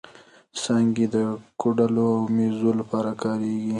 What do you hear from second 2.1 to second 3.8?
او مېزو لپاره کارېږي.